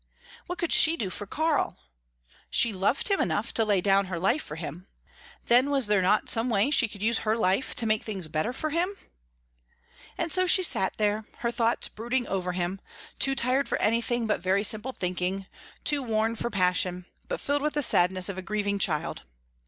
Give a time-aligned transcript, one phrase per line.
[0.47, 1.77] What could she do for Karl?
[2.49, 4.87] She loved him enough to lay down her life for him.
[5.45, 8.51] Then was there not some way she could use her life to make things better
[8.51, 8.95] for him?
[10.17, 12.81] And so she sat there, her thoughts brooding over him,
[13.19, 15.45] too tired for anything but very simple thinking,
[15.83, 19.21] too worn for passion, but filled with the sadness of a grieving child.